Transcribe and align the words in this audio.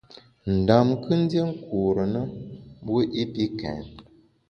Ndam 0.57 0.87
kù 1.03 1.11
ndié 1.21 1.41
nkure 1.51 2.03
na 2.13 2.21
mbu 2.81 2.95
i 3.21 3.23
pi 3.33 3.43
kèn. 3.59 3.83